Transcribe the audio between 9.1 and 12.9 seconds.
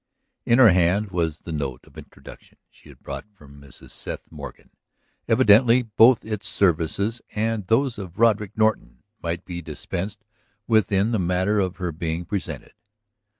might be dispensed with in the matter of her being presented.